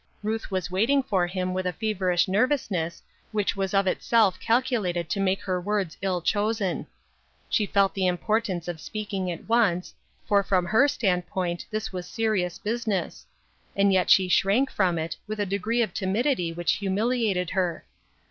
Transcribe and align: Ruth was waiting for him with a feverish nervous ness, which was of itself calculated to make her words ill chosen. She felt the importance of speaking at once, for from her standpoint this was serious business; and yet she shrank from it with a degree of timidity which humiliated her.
Ruth 0.23 0.49
was 0.49 0.71
waiting 0.71 1.03
for 1.03 1.27
him 1.27 1.53
with 1.53 1.67
a 1.67 1.73
feverish 1.73 2.27
nervous 2.27 2.71
ness, 2.71 3.03
which 3.31 3.55
was 3.55 3.71
of 3.75 3.85
itself 3.85 4.39
calculated 4.39 5.11
to 5.11 5.19
make 5.19 5.43
her 5.43 5.61
words 5.61 5.95
ill 6.01 6.23
chosen. 6.23 6.87
She 7.49 7.67
felt 7.67 7.93
the 7.93 8.07
importance 8.07 8.67
of 8.67 8.81
speaking 8.81 9.29
at 9.29 9.47
once, 9.47 9.93
for 10.25 10.41
from 10.41 10.65
her 10.65 10.87
standpoint 10.87 11.67
this 11.69 11.93
was 11.93 12.07
serious 12.07 12.57
business; 12.57 13.27
and 13.75 13.93
yet 13.93 14.09
she 14.09 14.27
shrank 14.27 14.71
from 14.71 14.97
it 14.97 15.17
with 15.27 15.39
a 15.39 15.45
degree 15.45 15.83
of 15.83 15.93
timidity 15.93 16.51
which 16.51 16.73
humiliated 16.77 17.51
her. 17.51 17.85